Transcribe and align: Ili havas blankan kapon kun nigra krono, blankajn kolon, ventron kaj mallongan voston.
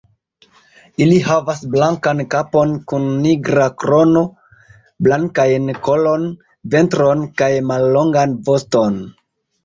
Ili 1.05 1.17
havas 1.25 1.59
blankan 1.73 2.21
kapon 2.29 2.71
kun 2.91 3.03
nigra 3.25 3.67
krono, 3.83 4.23
blankajn 5.07 5.69
kolon, 5.89 6.25
ventron 6.77 7.21
kaj 7.43 7.51
mallongan 7.73 8.35
voston. 8.49 8.99